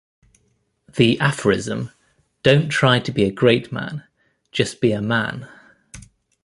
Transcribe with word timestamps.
The 0.95 1.19
aphorism 1.19 1.91
Don't 2.41 2.69
try 2.69 2.97
to 2.99 3.11
be 3.11 3.23
a 3.25 3.31
great 3.31 3.71
man, 3.71 4.03
just 4.51 4.81
be 4.81 4.93
a 4.93 4.99
man. 4.99 5.47